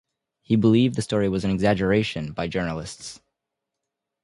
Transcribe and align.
He 0.41 0.55
believed 0.55 0.95
the 0.95 1.03
story 1.03 1.29
was 1.29 1.45
an 1.45 1.51
exaggeration 1.51 2.31
by 2.33 2.47
journalists. 2.47 3.21